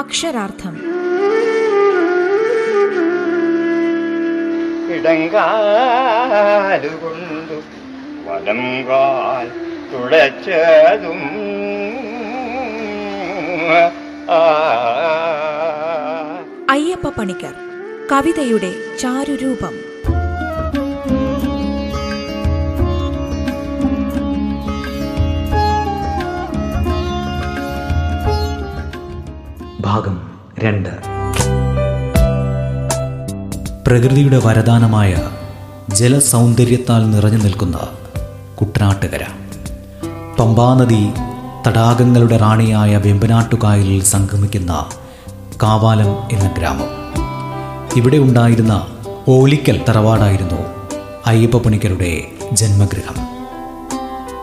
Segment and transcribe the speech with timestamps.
[0.00, 0.74] അക്ഷരാർത്ഥം.
[4.94, 7.58] ഇടങ്കാലുകൊണ്ടു
[8.26, 9.46] വലം കാൽ
[9.92, 11.20] തുളച്ചതും.
[16.70, 17.54] അയ്യപ്പ പണിക്കർ
[18.12, 19.89] കവിതയുടെ ചാരുരൂപം.
[29.90, 30.20] ഭാഗം
[30.58, 30.88] രണ്ട്.
[33.86, 35.16] പ്രകൃതിയുടെ വരദാനമായ
[35.94, 37.78] ജലസൗന്ദര്യത്താൽ നിറഞ്ഞു നിൽക്കുന്ന
[38.60, 39.20] കുട്ടനാട്ടുകര.
[40.38, 41.10] പമ്പാനദി
[41.66, 44.86] തടാകങ്ങളുടെ റാണിയായ വെമ്പനാട്ടുകായലിൽ സംഗമിക്കുന്ന
[45.62, 46.88] കാവാലം എന്ന ഗ്രാമം.
[47.96, 48.86] ഇവിടെ ഉണ്ടായിരുന്ന
[49.28, 50.60] ഓലിക്കൽ തറവാടായിരുന്നു
[51.26, 52.22] അയ്യപ്പ പണിക്കരുടെ
[52.52, 53.14] ജന്മഗൃഹം.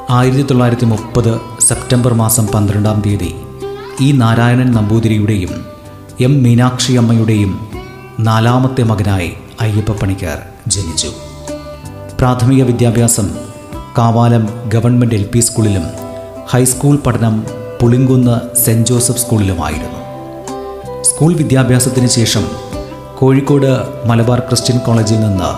[0.09, 3.35] ആയിരത്തി തൊള്ളായിരത്തി മുപ്പത് സെപ്റ്റംബർ മാസം പന്ത്രണ്ടാം തീയതി
[4.02, 5.66] ഇ നാരായണൻ നമ്പൂതിരിയുടെയും
[6.20, 7.67] എം മീനാക്ഷി അമ്മയുടെയും
[8.20, 11.08] നാലാമത്തെ മകനായി അയ്യപ്പ പണിക്കർ ജനിച്ചു.
[12.20, 13.38] പ്രാഥമിക വിദ്യാഭ്യാസം
[13.98, 15.84] കാവാലം ഗവൺമെന്റ് എൽ പി സ്കൂളിലും
[16.50, 17.45] ഹൈസ്കൂൾ പഠനം
[17.81, 20.00] പുളിങ്കുന്ന് സെന്റ് ജോസഫ് സ്കൂളിലുമായിരുന്നു.
[21.02, 22.48] സ്കൂൾ വിദ്യാഭ്യാസത്തിന് ശേഷം
[23.18, 25.52] കോഴിക്കോട് മലബാർ ക്രിസ്ത്യൻ കോളേജിൽ നിന്ന്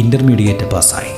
[0.00, 1.14] ഇന്റർമീഡിയറ്റ് പാസ്സായി.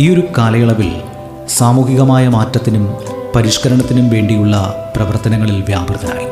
[0.00, 1.00] ഈ ഒരു കാലയളവിൽ
[1.48, 2.88] സാമൂഹികമായ മാറ്റത്തിനും
[3.36, 6.28] പരിഷ്കരണത്തിനും വേണ്ടിയുള്ള പ്രവർത്തനങ്ങളിൽ വ്യാപൃതനായി.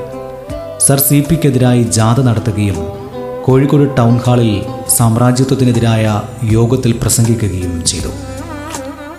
[0.86, 2.78] സർ സി പിക്കെതിരായി ജാഥ നടത്തുകയും
[3.44, 4.64] കോഴിക്കോട് ടൗൺ ഹാളിൽ
[4.96, 8.08] സാമ്രാജ്യത്വത്തിനെതിരായ യോഗത്തിൽ പ്രസംഗിക്കുകയും ചെയ്തു.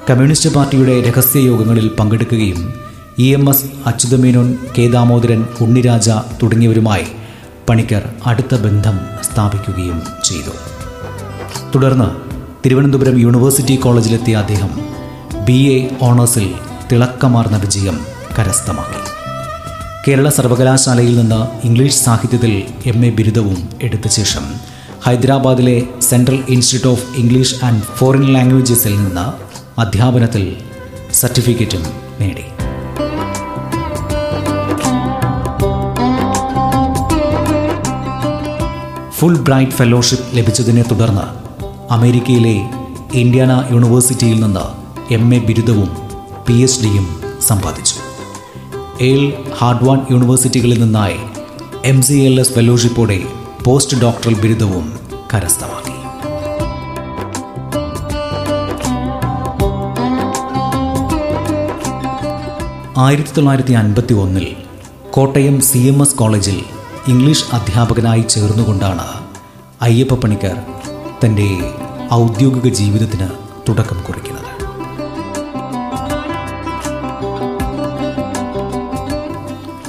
[0.09, 2.73] കമ്മ്യൂണിസ്റ്റ് പാർട്ടിയുടെ രഹസ്യ യോഗങ്ങളിൽ പങ്കെടുക്കുകയും
[3.19, 6.09] E M S Achuthamenon K Damodaran Unniraja
[6.43, 7.05] തുടങ്ങിയവരുമായി
[7.69, 10.53] പണിക്കർ അടുത്ത ബന്ധം സ്ഥാപിക്കുകയും ചെയ്തു.
[11.75, 12.09] തുടർന്ന്
[12.65, 14.71] തിരുവനന്തപുരം യൂണിവേഴ്സിറ്റി കോളേജിലെത്തിയ അദ്ദേഹം
[15.45, 16.53] ബി എ ഓണേഴ്സിൽ
[16.91, 17.99] തിളക്കമാർന്ന വിജയം
[18.39, 19.14] കരസ്ഥമാക്കി.
[20.07, 22.51] കേരള സർവകലാശാലയിൽ നിന്ന് ഇംഗ്ലീഷ് സാഹിത്യത്തിൽ
[22.85, 24.43] എം എ ബിരുദവും എടുത്ത ശേഷം
[25.05, 29.25] ഹൈദരാബാദിലെ central institute of English and foreign ലാംഗ്വേജസിൽ നിന്ന്
[29.81, 30.57] അധ്യാപനത്തിൽ
[31.13, 31.83] സർട്ടിഫിക്കറ്റും
[32.19, 32.45] നേടി.
[39.11, 41.27] ഫുൾ ബ്രൈറ്റ് ഫെലോഷിപ്പ് ലഭിച്ചതിനെ തുടർന്ന്
[41.93, 42.57] അമേരിക്കയിലെ
[43.13, 44.67] ഇന്ത്യാന യൂണിവേഴ്സിറ്റിയിൽ നിന്ന്
[45.13, 45.89] എം എ ബിരുദവും
[46.47, 48.04] പി എച്ച് ഡിയും സമ്പാദിച്ചു.
[49.01, 51.17] എയിൽ ഹാർഡ്വാൺ യൂണിവേഴ്സിറ്റികളിൽ നിന്നായി
[51.85, 53.23] എം സി എൽ എസ് ഫെലോഷിപ്പോടെ
[53.63, 54.85] പോസ്റ്റ് ഡോക്ടറൽ ബിരുദവും
[55.33, 55.95] കരസ്ഥമാക്കി.
[62.97, 64.55] ആയിരത്തി തൊള്ളായിരത്തി അൻപത്തി ഒന്നിൽ
[65.11, 66.63] കോട്ടയം സി എം എസ് കോളേജിൽ
[67.07, 69.07] ഇംഗ്ലീഷ് അധ്യാപകനായി ചേർന്നുകൊണ്ടാണ്
[69.81, 70.57] അയ്യപ്പ പണിക്കർ
[71.25, 71.49] തന്റെ
[72.13, 73.29] ഔദ്യോഗിക ജീവിതത്തിന്
[73.69, 74.44] തുടക്കം കുറിക്കുന്നത്.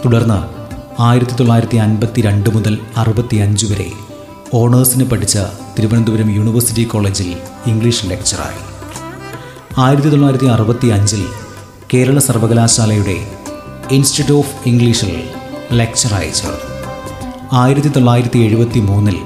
[0.07, 0.41] തുടർന്ന്
[1.03, 3.93] ആയിരത്തി തൊള്ളായിരത്തി അൻപത്തി രണ്ട് മുതൽ അറുപത്തി അഞ്ച് വരെ
[4.55, 5.39] ഓണേഴ്സിന് പഠിച്ച
[5.79, 7.37] തിരുവനന്തപുരം യൂണിവേഴ്സിറ്റി കോളേജിൽ
[7.67, 8.61] ഇംഗ്ലീഷ് ലെക്ചറായി.
[9.79, 11.27] ആയിരത്തി തൊള്ളായിരത്തി അറുപത്തി അഞ്ചിൽ
[11.95, 13.17] കേരള സർവകലാശാലയുടെ
[13.91, 15.13] ഇൻസ്റ്റിറ്റ്യൂട്ട് ഓഫ് ഇംഗ്ലീഷിൽ
[15.73, 16.63] ലെക്ചറായി ചേർന്നു.
[17.53, 19.19] ആയിരത്തി തൊള്ളായിരത്തി എഴുപത്തി മൂന്നിൽ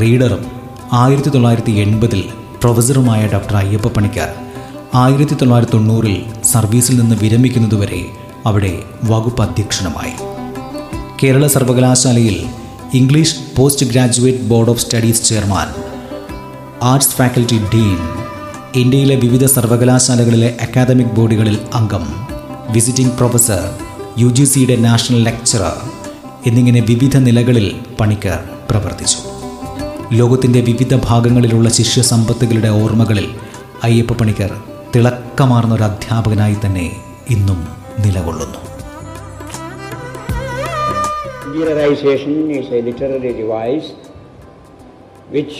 [0.00, 0.44] റീഡറും
[0.92, 2.22] ആയിരത്തി തൊള്ളായിരത്തി എൺപതിൽ
[2.62, 4.30] പ്രൊഫസറുമായ ഡോക്ടർ അയ്യപ്പ പണിക്കർ
[4.94, 10.12] ആയിരത്തി തൊള്ളായിരത്തി തൊണ്ണൂറിൽ സർവീസിൽ നിന്ന് വിരമിക്കുന്നതുവരെ അവിടെ വകുപ്പ് അധ്യക്ഷനുമായി.
[11.22, 12.46] കേരള സർവകലാശാലയിൽ
[12.94, 15.68] English post graduate board of studies chairman
[16.82, 17.98] arts faculty dean
[18.74, 22.26] ഇന്ത്യയിലെ വിവിധ സർവകലാശാലകളിലെ അക്കാദമിക് ബോഡികളിൽ അംഗം
[22.70, 23.78] വിസിറ്റിംഗ് പ്രൊഫസർ
[24.18, 25.72] യു ജി സിയുടെ നാഷണൽ ലെക്ചറർ
[26.46, 28.38] എന്നിങ്ങനെ വിവിധ നിലകളിൽ പണിക്കർ
[28.70, 29.18] പ്രവർത്തിച്ചു.
[30.12, 33.28] ലോകത്തിന്റെ വിവിധ ഭാഗങ്ങളിലുള്ള ശിഷ്യസമ്പത്തുകളുടെ ഓർമ്മകളിൽ
[33.82, 34.56] അയ്യപ്പ പണിക്കർ
[34.96, 36.96] തിളക്കമാർന്ന ഒരു അധ്യാപകനായി തന്നെ
[37.30, 38.61] ഇന്നും നിലകൊള്ളുന്നു
[41.55, 43.87] Literarization is a literary device
[45.35, 45.55] which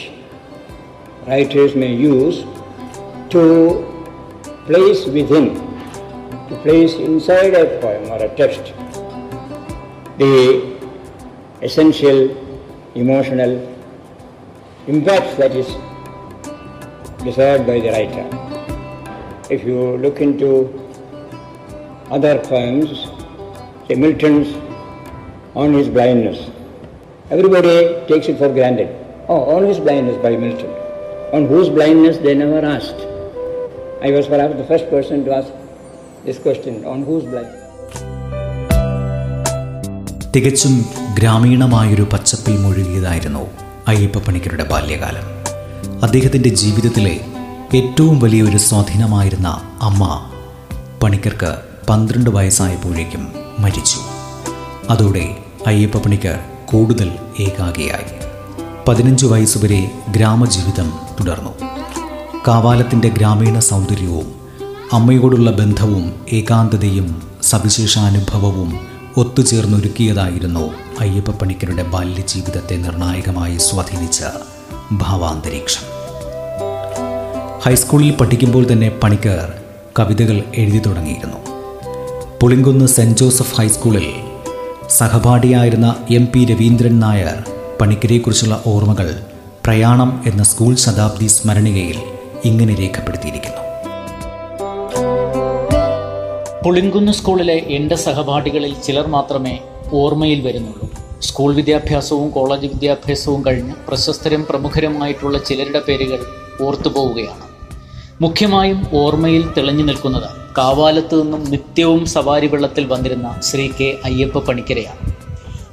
[1.27, 2.37] writers may use
[3.33, 3.43] to
[4.69, 5.47] place within,
[6.49, 8.73] to place inside a poem or a text
[10.17, 10.33] the
[11.61, 12.19] essential
[12.93, 13.53] emotional
[14.87, 15.67] impact that is
[17.23, 18.25] desired by the writer.
[19.49, 20.49] If you look into
[22.10, 22.90] other poems,
[23.86, 24.48] say Milton's
[25.54, 26.38] on his blindness.
[27.30, 27.76] Everybody
[28.06, 28.88] takes it for granted.
[29.28, 30.70] Oh, on his blindness by Milton.
[31.32, 33.00] On whose blindness they never asked.
[34.02, 35.50] I was perhaps the first person to ask
[36.24, 37.54] this question on whose blindness.
[40.32, 40.74] തികച്ചും
[41.14, 43.42] ഗ്രാമീണമായൊരു പച്ചപ്പിൽ മുഴുകിയതായിരുന്നു
[43.88, 45.26] അയ്യപ്പ പണിക്കരുടെ ബാല്യകാലം
[46.02, 47.14] അദ്ദേഹത്തിന്റെ ജീവിതത്തിലെ
[47.74, 49.48] ഏറ്റവും വലിയൊരു സ്വാധീനമായിരുന്ന
[49.80, 50.02] അമ്മ
[51.02, 51.52] പണിക്കർക്ക്
[51.88, 53.98] പന്ത്രണ്ട് വയസ്സായപ്പോഴേക്കും മരിച്ചു.
[54.90, 55.36] അതോടെ
[55.66, 58.28] അയ്യപ്പ പണിക്കർ കൂടുതൽ ഏകാഗിയായി.
[58.88, 61.50] പതിനഞ്ച് വയസ്സുവരെ ഗ്രാമജീവിതം തുടർന്നു.
[62.48, 64.34] കാവാലത്തിന്റെ ഗ്രാമീണ സൗന്ദര്യവും
[64.92, 68.86] അമ്മയോടുള്ള ബന്ധവും ഏകാന്തതയും സവിശേഷാനുഭവവും
[69.16, 74.24] ഒത്തുചേർന്നൊരുക്കിയതായിരുന്നു അയ്യപ്പ പണിക്കരുടെ ബാല്യജീവിതത്തെ നിർണായകമായി സ്വാധീനിച്ച
[74.92, 75.86] ഭാവാന്തരീക്ഷം.
[77.62, 79.52] ഹൈസ്കൂളിൽ പഠിക്കുമ്പോൾ തന്നെ പണിക്കർ
[79.98, 81.47] കവിതകൾ എഴുതി തുടങ്ങിയിരുന്നു.
[82.40, 84.14] പുളിങ്കുന്ന് സെന്റ് ജോസഫ് ഹൈസ്കൂളിൽ
[84.88, 87.44] സഹപാഠിയായിരുന്ന എം പി രവീന്ദ്രൻ നായർ
[87.80, 89.20] പണിക്കരെക്കുറിച്ചുള്ള ഓർമ്മകൾ
[89.66, 91.98] പ്രയാണം എന്ന സ്കൂൾ ശതാബ്ദി സ്മരണികയിൽ
[92.44, 93.62] ഇങ്ങനെ രേഖപ്പെടുത്തിയിരിക്കുന്നു.
[96.64, 99.58] പുളിങ്കുന്ന് സ്കൂളിലെ എന്റെ സഹപാഠികളിൽ ചിലർ മാത്രമേ
[99.92, 100.90] ഓർമ്മയിൽ വരുന്നുള്ളൂ.
[101.20, 106.18] സ്കൂൾ വിദ്യാഭ്യാസവും കോളേജ് വിദ്യാഭ്യാസവും കഴിഞ്ഞ് പ്രശസ്തരും പ്രമുഖരുമായിട്ടുള്ള ചിലരുടെ പേരുകൾ
[106.62, 107.44] ഓർത്തുപോവുകയാണ്.
[108.20, 115.12] മുഖ്യമായും ഓർമ്മയിൽ തെളിഞ്ഞു നിൽക്കുന്നത് കാവാലത്ത് നിന്നും നിത്യവും സവാരി വെള്ളത്തിൽ വന്നിരുന്ന ശ്രീ കെ അയ്യപ്പ പണിക്കരെയാണ്.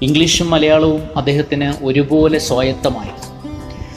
[0.02, 3.10] ഇംഗ്ലീഷും മലയാളവും അദ്ദേഹത്തിന് ഒരുപോലെ സ്വായത്തമായി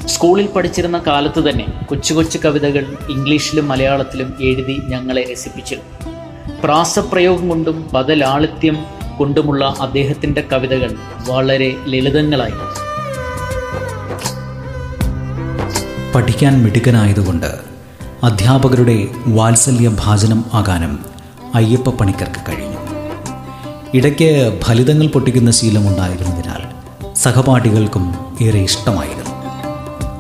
[0.08, 6.12] സ്കൂളിൽ പഠിച്ചിരുന്ന കാലത്ത് തന്നെ കൊച്ചു കൊച്ചു കവിതകൾ ഇംഗ്ലീഷിലും മലയാളത്തിലും എഴുതി ഞങ്ങളെ രസിപ്പിച്ചിരുന്നു.
[6.64, 8.86] പ്രാസപ്രയോഗം കൊണ്ടും ബദലാളിത്യം
[9.18, 10.94] കൊണ്ടുമുള്ള അദ്ദേഹത്തിന്റെ കവിതകൾ
[11.28, 12.64] വളരെ ലളിതങ്ങളായിരുന്നു.
[16.14, 17.67] പഠിക്കാൻ മിടുക്കനായതുകൊണ്ട്
[18.22, 20.98] അധ്യാപകരുടെ വാത്സല്യ ഭാചനം ആകാനും
[21.54, 22.76] അയ്യപ്പ പണിക്കർക്ക് കഴിഞ്ഞു.
[23.94, 26.62] ഇടയ്ക്ക് ഫലിതങ്ങൾ പൊട്ടിക്കുന്ന ശീലമുണ്ടായിരുന്നതിനാൽ
[27.14, 29.30] സഹപാഠികൾക്കും ഏറെ ഇഷ്ടമായിരുന്നു.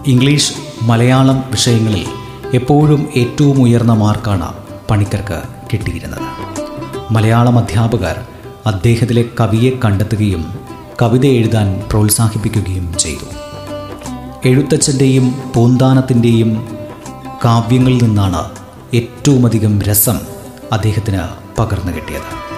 [0.06, 0.52] ഇംഗ്ലീഷ്
[0.82, 2.06] മലയാളം വിഷയങ്ങളിൽ
[2.54, 4.52] എപ്പോഴും ഏറ്റവും ഉയർന്ന മാർക്കാണ്
[4.90, 5.42] പണിക്കർക്ക്
[5.72, 6.22] കിട്ടിയിരുന്നത്.
[7.12, 8.20] മലയാളം അധ്യാപകർ
[8.66, 10.58] അദ്ദേഹത്തിലെ കവിയെ കണ്ടെത്തുകയും
[11.02, 13.24] കവിത എഴുതാൻ പ്രോത്സാഹിപ്പിക്കുകയും ചെയ്തു.
[14.44, 16.77] എഴുത്തച്ഛന്റെയും പൂന്താനത്തിന്റെയും
[17.44, 18.50] കാവ്യങ്ങളിൽ നിന്നാണ്
[18.94, 20.20] ഏറ്റവുമധികം രസം
[20.72, 21.20] അദ്ദേഹത്തിന്
[21.58, 22.48] പകർന്നു കിട്ടിയത്.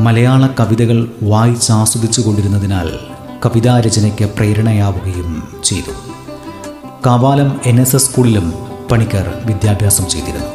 [0.00, 2.88] മലയാള കവിതകൾ വായിച്ചാസ്വദിച്ചു കൊണ്ടിരുന്നതിനാൽ
[3.46, 5.90] കവിതാരചനയ്ക്ക് പ്രേരണയാവുകയും ചെയ്തു.
[7.06, 8.52] കാവാലം എൻ എസ് എസ് സ്കൂളിലും
[8.90, 10.46] പണിക്കർ വിദ്യാഭ്യാസം ചെയ്തിരുന്നു.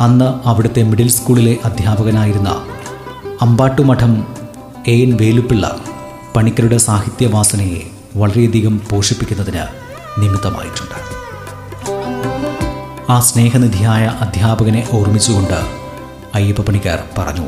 [0.00, 2.48] അന്ന് അവിടുത്തെ മിഡിൽ സ്കൂളിലെ അധ്യാപകനായിരുന്ന
[3.42, 4.26] അമ്പാട്ടുമഠം
[4.88, 5.78] എ എൻ വേലുപ്പിള്ള
[6.36, 9.62] പണിക്കരുടെ സാഹിത്യവാസനയെ വളരെയധികം പോഷിപ്പിക്കുന്നതിന്
[10.18, 11.17] നിമിത്തമായിട്ടുണ്ട്.
[13.10, 15.60] ആ സ്നേഹനിധിയായ അധ്യാപകനെ ഓർമ്മിച്ചുകൊണ്ട്
[16.34, 17.46] അയ്യപ്പ പണിക്കാർ പറഞ്ഞു.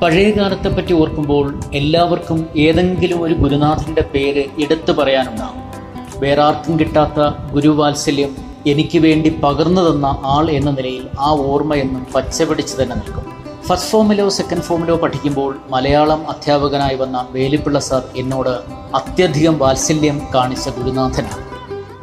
[0.00, 5.62] പഴയ കാലത്തെ പറ്റി ഓർക്കുമ്പോൾ എല്ലാവർക്കും ഏതെങ്കിലും ഒരു ഗുരുനാഥന്റെ പേര് എടുത്തു പറയാനുണ്ടാകും
[6.20, 12.82] വേറെ ആർക്കും കിട്ടാത്ത ഗുരുവാത്സല്യം എനിക്ക് വേണ്ടി പകർന്നു തന്ന ആൾ എന്ന നിലയിൽ ആ ഓർമ്മ എന്നും പച്ചപിടിച്ച്
[12.82, 13.24] തന്നെ നിൽക്കും.
[13.66, 18.54] ഫസ്റ്റ് ഫോമിലോ സെക്കൻഡ് ഫോമിലോ പഠിക്കുമ്പോൾ മലയാളം അധ്യാപകനായി വന്ന വേലിപ്പിള്ള സാർ എന്നോട്
[18.96, 21.43] അത്യധികം വാത്സല്യം കാണിച്ച ഗുരുനാഥനാണ്.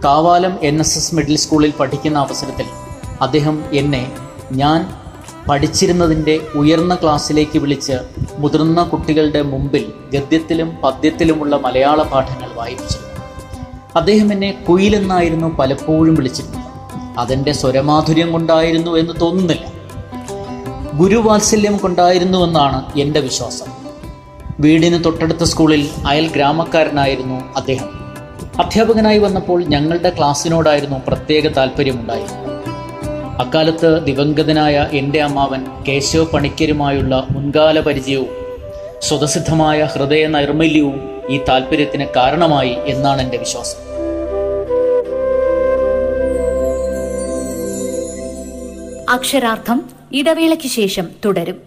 [0.03, 2.65] Kavalam N S S middle സ്കൂളിൽ പഠിക്കുന്ന അവസരത്തിൽ
[3.21, 4.11] അദ്ദേഹം എന്നെ
[4.51, 4.93] ഞാൻ
[5.49, 7.93] പഠിച്ചിരുന്നതിന്റെ ഉയർന്ന ക്ലാസ്സിലേക്ക് വിളിച്ച്
[8.37, 12.97] മുതിർന്ന കുട്ടികളുടെ മുമ്പിൽ ഗദ്യത്തിലും പദ്യത്തിലുമുള്ള മലയാള പാഠങ്ങൾ വായിപ്പിച്ചു.
[13.95, 16.61] അദ്ദേഹം എന്നെ കുയിലെന്നായിരുന്നു പലപ്പോഴും വിളിച്ചിരുന്നത്.
[17.19, 19.65] അതെന്റെ സ്വരമാധുര്യം കൊണ്ടായിരുന്നു എന്ന് തോന്നുന്നില്ല.
[20.93, 23.65] ഗുരുവാത്സല്യം കൊണ്ടായിരുന്നുവെന്നാണ് എന്റെ വിശ്വാസം.
[24.59, 28.00] വീടിന് തൊട്ടടുത്ത സ്കൂളിൽ അയൽ ഗ്രാമക്കാരനായിരുന്നു അദ്ദേഹം.
[28.59, 32.25] അധ്യാപകനായി വന്നപ്പോൾ ഞങ്ങളുടെ ക്ലാസ്സിനോടായിരുന്നു പ്രത്യേക താല്പര്യമുണ്ടായി.
[33.39, 38.27] അക്കാലത്ത് ദിവംഗതനായ എന്റെ അമ്മാവൻ കേശവ പണിക്കരുമായുള്ള മുൻകാല പരിചയവും
[38.99, 43.91] സ്വതസിദ്ധമായ ഹൃദയ നൈർമല്യവും ഈ താല്പര്യത്തിന് കാരണമായി എന്നാണ് എന്റെ വിശ്വാസം.
[49.09, 51.61] അക്ഷരാർത്ഥം ഇടവേളയ്ക്ക് ശേഷം തുടരും.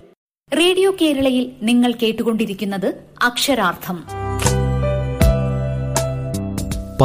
[0.58, 4.23] റേഡിയോ കേരളയിൽ നിങ്ങൾ കേട്ടുകൊണ്ടിരിക്കുന്നത് അക്ഷരാർത്ഥം.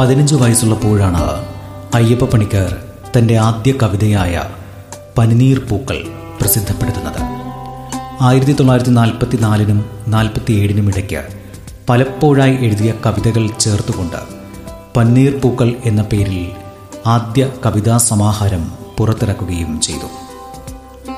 [0.00, 1.22] പതിനഞ്ച് വയസ്സുള്ളപ്പോഴാണ്
[1.94, 2.76] അയ്യപ്പ പണിക്കർ
[3.16, 4.44] തന്റെ ആദ്യ കവിതയായ
[5.18, 5.98] പനിനീർ പൂക്കൾ
[6.40, 7.20] പ്രസിദ്ധപ്പെടുത്തുന്നത്.
[8.20, 11.22] ആയിരത്തി തൊള്ളായിരത്തി നാൽപ്പത്തി നാലിനും നാൽപ്പത്തി ഏഴിനും ഇടയ്ക്ക്
[11.88, 14.16] പലപ്പോഴായി എഴുതിയ കവിതകൾ ചേർത്തുകൊണ്ട്
[14.96, 16.50] പന്നീർ പൂക്കൾ എന്ന പേരിൽ
[17.06, 20.10] ആദ്യ കവിതാ സമാഹാരം പുറത്തിറക്കുകയും ചെയ്തു.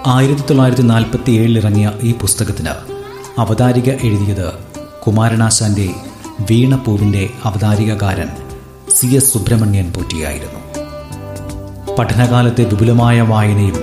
[0.07, 2.75] ആയിരത്തി തൊള്ളായിരത്തി നാൽപ്പത്തി ഏഴിൽ ഇറങ്ങിയ ഈ പുസ്തകത്തിന്
[3.41, 4.53] അവതാരിക എഴുതിയത്
[5.07, 5.91] കുമാരനാശാന്റെ
[6.51, 8.31] വീണപ്പൂവിന്റെ അവതാരികകാരൻ
[9.02, 10.61] സി എസ് സുബ്രഹ്മണ്യൻ പോറ്റിയായിരുന്നു.
[11.94, 13.82] പഠനകാലത്തെ വിപുലമായ വായനയും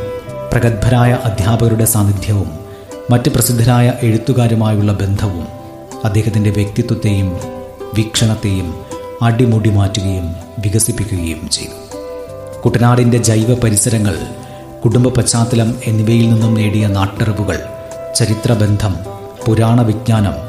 [0.52, 2.50] പ്രഗത്ഭരായ അധ്യാപകരുടെ സാന്നിധ്യവും
[3.12, 5.48] മറ്റ് പ്രസിദ്ധരായ എഴുത്തുകാരുമായുള്ള ബന്ധവും
[6.04, 7.40] അദ്ദേഹത്തിന്റെ വ്യക്തിത്വത്തെയും
[7.96, 8.76] വീക്ഷണത്തെയും
[9.22, 11.98] അടിമുടി മാറ്റുകയും വികസിപ്പിക്കുകയും ചെയ്തു.
[12.62, 14.18] കുട്ടനാടിന്റെ ജൈവ പരിസരങ്ങൾ
[14.86, 17.60] കുടുംബ പശ്ചാത്തലം എന്നിവയിൽ നിന്നും നേടിയ നാട്ടറിവുകൾ
[18.16, 18.96] ചരിത്രബന്ധം
[19.48, 20.49] പുരാണ വിജ്ഞാനം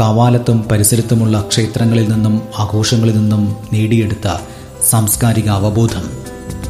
[0.00, 4.40] കാവാലത്തും പരിസരത്തുമുള്ള ക്ഷേത്രങ്ങളിൽ നിന്നും ആഘോഷങ്ങളിൽ നിന്നും നേടിയെടുത്ത
[4.90, 6.10] സാംസ്കാരിക അവബോധം.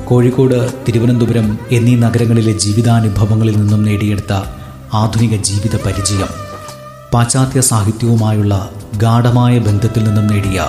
[0.05, 4.33] കോഴിക്കോട് തിരുവനന്തപുരം എന്നീ നഗരങ്ങളിലെ ജീവിതാനുഭവങ്ങളിൽ നിന്നും നേടിയെടുത്ത
[4.95, 6.29] ആധുനിക ജീവിത പരിചയം.
[7.15, 10.67] പാശ്ചാത്യ സാഹിത്യവുമായുള്ള ഗാഠമായ ബന്ധത്തിൽ നിന്നും നേടിയ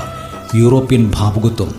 [0.56, 1.76] യൂറോപ്യൻ ഭാവുകത്വം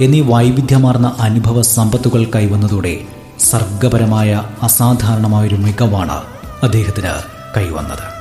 [0.00, 3.00] എന്നീ വൈവിധ്യമാർന്ന അനുഭവ സമ്പത്തുകൾ കൈവന്നതോടെ
[3.40, 6.20] സർഗപരമായ അസാധാരണമായൊരു മികവാണ്
[6.62, 7.14] അദ്ദേഹത്തിന്
[7.56, 8.15] കൈവന്നത്.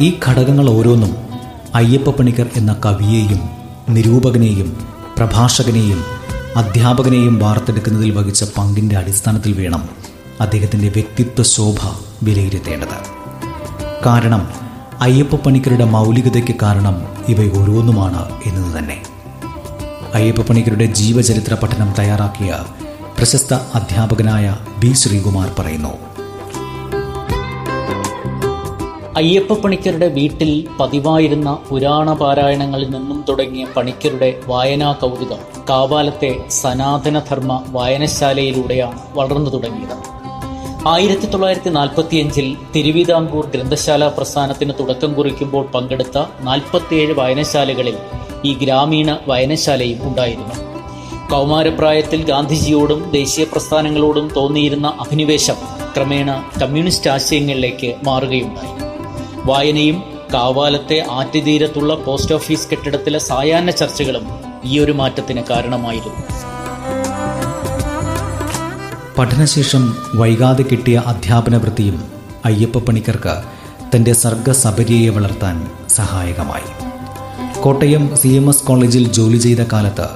[0.00, 1.16] ഈ ഘടകങ്ങൾ ഓരോന്നും
[1.74, 3.50] അയ്യപ്പ പണിക്കർ എന്ന കവിയെയും
[3.88, 6.04] നിരൂപകനെയും പ്രഭാഷകനെയും
[6.56, 9.88] അധ്യാപകനെയും വാർത്തെടുക്കുന്നതിൽ വഹിച്ച പങ്കിന്റെ അടിസ്ഥാനത്തിൽ വേണം
[10.40, 11.76] അദ്ദേഹത്തിന്റെ വ്യക്തിത്വ ശോഭ
[12.22, 12.98] വിലയിരുത്തേണ്ടത്.
[14.06, 14.48] കാരണം
[15.00, 19.02] അയ്യപ്പ പണിക്കരുടെ മൗലികതയ്ക്ക് കാരണം ഇവ ഓരോന്നുമാണ് എന്നത് തന്നെ.
[20.14, 22.58] അയ്യപ്പ പണിക്കരുടെ ജീവചരിത്ര പഠനം തയ്യാറാക്കിയ
[23.18, 26.11] പ്രശസ്ത അധ്യാപകനായ ബി ശ്രീകുമാർ പറയുന്നു
[29.16, 35.40] അയ്യപ്പ പണിക്കരുടെ വീട്ടിൽ പതിവായിരുന്ന പുരാണ പാരായണങ്ങളിൽ നിന്നും തുടങ്ങിയ പണിക്കരുടെ വായനാ കൗതുകം
[35.70, 39.96] കാവാലത്തെ സനാതനധർമ്മ വായനശാലയിലൂടെയാണ് വളർന്നു തുടങ്ങിയത്.
[40.88, 47.98] ആയിരത്തി തൊള്ളായിരത്തി നാൽപ്പത്തിയഞ്ചിൽ തിരുവിതാംകൂർ ഗ്രന്ഥശാല പ്രസ്ഥാനത്തിന് തുടക്കം കുറിക്കുമ്പോൾ പങ്കെടുത്ത നാൽപ്പത്തിയേഴ് വായനശാലകളിൽ
[48.44, 50.54] ഈ ഗ്രാമീണ വായനശാലയും ഉണ്ടായിരുന്നു.
[51.30, 55.54] കൗമാരപ്രായത്തിൽ ഗാന്ധിജിയോടും ദേശീയ പ്രസ്ഥാനങ്ങളോടും തോന്നിയിരുന്ന അഭിനിവേശം
[55.96, 58.81] ക്രമേണ കമ്മ്യൂണിസ്റ്റ് ആശയങ്ങളിലേക്ക് മാറുകയുണ്ടായി.
[59.46, 60.02] വായനയും
[60.34, 64.26] കാവാലത്തെ ആറ്റുതീരത്തുള്ള പോസ്റ്റ് ഓഫീസ് കെട്ടിടത്തിലെ സായാഹ്ന ചർച്ചകളും
[64.64, 66.22] ഈ ഒരു മാറ്റത്തിന് കാരണമായിരുന്നു.
[69.18, 72.04] പഠനശേഷം വൈകാതെ കിട്ടിയ അധ്യാപന വൃത്തിയും
[72.44, 73.42] അയ്യപ്പ പണിക്കർക്ക്
[73.96, 76.68] തന്റെ സർഗസബരിയെ വളർത്താൻ സഹായകമായി.
[77.60, 80.08] കോട്ടയം സി എം എസ് കോളേജിൽ ജോലി ചെയ്ത കാലത്ത്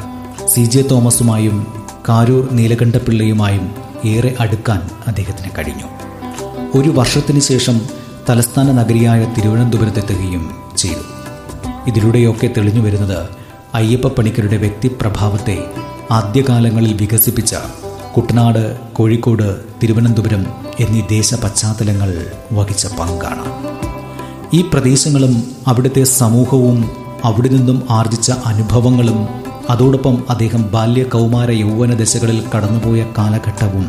[0.48, 5.88] സി ജെ തോമസുമായും കാരൂർ നീലകണ്ഠപിള്ളയുമായും ഏറെ അടുക്കാൻ അദ്ദേഹത്തിന് കഴിഞ്ഞു.
[6.78, 10.44] ഒരു വർഷത്തിന് ശേഷം തലസ്ഥാന നഗരിയായ തിരുവനന്തപുരത്തെത്തുകയും
[10.76, 11.04] ചെയ്തു.
[11.86, 13.28] ഇതിലൂടെയൊക്കെ തെളിഞ്ഞു വരുന്നത്
[13.74, 15.64] അയ്യപ്പ പണിക്കരുടെ വ്യക്തിപ്രഭാവത്തെ
[16.10, 17.54] ആദ്യകാലങ്ങളിൽ വികസിപ്പിച്ച
[18.16, 20.46] കുട്ടനാട് കോഴിക്കോട് തിരുവനന്തപുരം
[20.80, 22.10] എന്നീ ദേശ പശ്ചാത്തലങ്ങൾ
[22.52, 23.44] വഹിച്ച പങ്കാണ്.
[24.54, 25.34] ഈ പ്രദേശങ്ങളും
[25.66, 26.90] അവിടുത്തെ സമൂഹവും
[27.24, 29.28] അവിടെ നിന്നും ആർജിച്ച അനുഭവങ്ങളും
[29.70, 33.86] അതോടൊപ്പം അദ്ദേഹം ബാല്യ കൗമാര യൗവന ദശകളിൽ കടന്നുപോയ കാലഘട്ടവും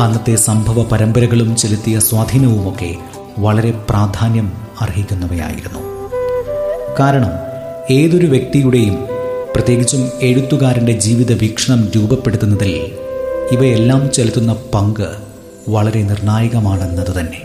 [0.00, 2.96] അന്നത്തെ സംഭവ പരമ്പരകളും ചെലുത്തിയ സ്വാധീനവുമൊക്കെ
[3.38, 5.78] വളരെ പ്രാധാന്യം അർഹിക്കുന്നവയായിരുന്നു.
[7.00, 7.30] കാരണം
[7.90, 8.94] ഏതൊരു വ്യക്തിയുടെയും
[9.54, 12.98] പ്രത്യേകിച്ചും എഴുത്തുകാരന്റെ ജീവിത വീക്ഷണം രൂപപ്പെടുത്തുന്നതിൽ
[13.52, 15.16] ഇവയെല്ലാം ചെലുത്തുന്ന പങ്ക്
[15.68, 17.42] വളരെ നിർണായകമാണെന്നത് തന്നെ.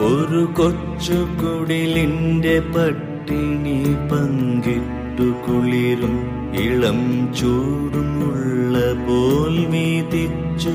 [0.00, 4.95] ഒരു കൊച്ചു കുടിലിന്റെ പട്ടിണി പങ്കിട്ടു.
[5.20, 6.14] കുളിരും
[6.52, 6.98] ഇളം
[7.34, 10.74] ചൂടുമുള്ള പോൽ വീതിച്ചു.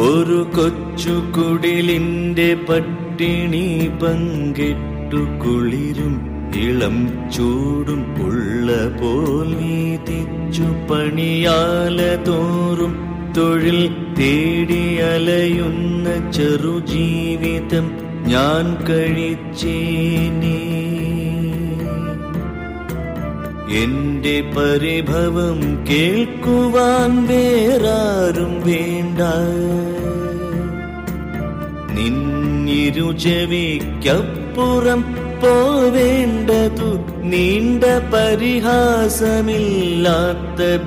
[0.00, 6.14] ഒരു കൊച്ചു കുടിലിന്റെ പട്ടിണി പങ്കിട്ടു കുളിരും
[6.56, 10.62] ഇളം ചൂടും ഉള്ള പോൽ വീതിച്ചു.
[10.90, 13.88] പണിയാല തോറും തൊഴിൽ
[14.18, 17.90] തേടി അലയുന്ന ചെറുജീവിതം
[18.28, 20.67] ഞാൻ കഴിച്ചേനേ
[23.74, 25.58] എന്റെ പരിഭവം
[25.90, 29.20] കേൾക്കുവാൻ വേറാരും വേണ്ട.
[33.68, 35.00] നിന്നിരുചെവിക്കപ്പുറം
[35.40, 36.90] പോവേണ്ടതു
[37.22, 39.10] നീണ്ട പരിഹാസമില്ലാത്ത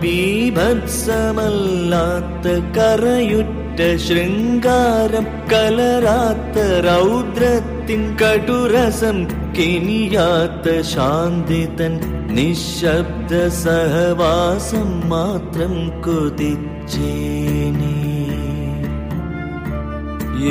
[0.02, 0.58] ബീഭത്സമല്ലാത്ത
[2.78, 9.20] കറയുറ്റ ശൃംഗാരം കലരാത്ത രൗദ്രത്തിൻ കടുരസം
[9.58, 11.94] കെനിയാത്ത ശാന്തിതൻ
[12.36, 17.94] നിശബ്ദ സഹവാസം മാത്രം കൊതിച്ചേനേ.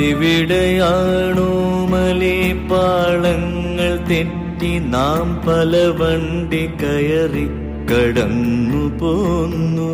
[0.07, 7.47] എവിടെയാണോ മലിപ്പാളങ്ങൾ പാളങ്ങൾ തെറ്റി നാം പല വണ്ടി കയറി
[7.91, 9.91] കടന്നു പോന്നു.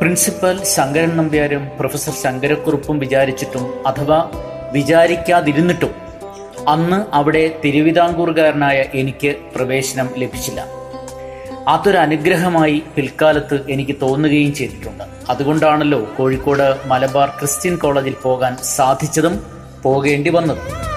[0.00, 4.30] പ്രിൻസിപ്പൽ ശങ്കരൻ നമ്പ്യാരും പ്രൊഫസർ ശങ്കരക്കുറുപ്പും വിചാരിച്ചിട്ടും അഥവാ
[4.72, 6.09] വിചാരിക്കാതിരുന്നിട്ടും
[6.72, 10.60] അന്ന് അവിടെ തിരുവിതാംകൂറുകാരനായ എനിക്ക് പ്രവേശനം ലഭിച്ചില്ല.
[11.68, 15.04] അതൊരു അനുഗ്രഹമായി പിൽക്കാലത്ത് എനിക്ക് തോന്നുകയും ചെയ്തിട്ടുണ്ട്.
[15.30, 19.34] അതുകൊണ്ടാണല്ലോ കോഴിക്കോട് മലബാർ ക്രിസ്ത്യൻ കോളേജിൽ പോകാൻ സാധിച്ചതും
[19.82, 20.89] പോകേണ്ടി വന്നതും.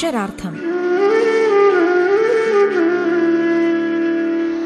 [0.00, 0.54] അക്ഷരാർത്ഥം.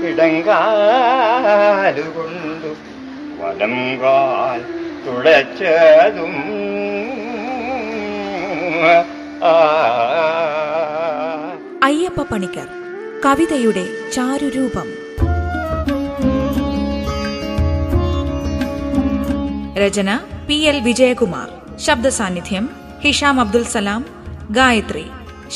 [0.09, 2.75] ഇടങ്കാലുകൊണ്ടു
[3.41, 3.75] വലം
[5.07, 6.35] തുളച്ചതും
[11.85, 12.69] അയ്യപ്പ പണിക്കർ
[13.27, 14.89] കവിതയുടെ ചാരുരൂപം.
[19.77, 21.79] രചന പി എൽ വിജയകുമാർ.
[21.79, 22.71] ശബ്ദസാന്നിധ്യം
[23.05, 24.15] ഹിഷാം അബ്ദുൽ സലാം.
[24.51, 25.05] ഗായത്രി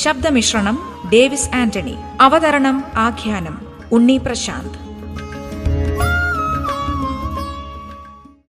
[0.03, 0.79] ശബ്ദമിശ്രണം
[1.13, 1.97] ഡേവിസ് ആന്റണി.
[2.21, 3.59] അവതരണം ആഖ്യാനം.
[3.93, 4.88] ഉണ്ണി പ്രശാന്ത്.